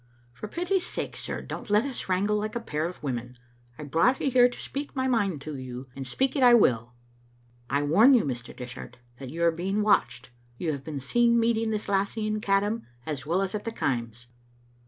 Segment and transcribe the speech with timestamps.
[0.33, 3.37] "For pity's sake, sir, don't let us wrangle like a pair of women.
[3.77, 6.93] I brought you here to speak my mind to you, and speak it I will.
[7.69, 8.55] I warn you, Mr.
[8.55, 10.31] Dishart, that you are being watched.
[10.57, 14.25] You have been seen meeting this lassie in Caddam as well as at the Kaims."